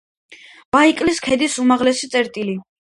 [0.77, 2.61] ბაიკალის ქედის უმაღლესი წერტილი.